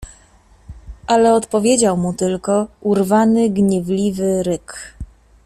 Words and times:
Ale 1.07 1.33
odpowiedział 1.33 1.97
mu 1.97 2.13
tylko 2.13 2.67
urwany, 2.81 3.49
gniewliwy 3.49 4.43
ryk. 4.43 4.93